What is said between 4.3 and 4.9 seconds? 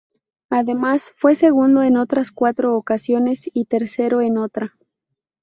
otra.